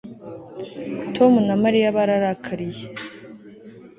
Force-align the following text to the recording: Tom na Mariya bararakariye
Tom 1.15 1.33
na 1.47 1.55
Mariya 1.63 1.95
bararakariye 1.97 2.87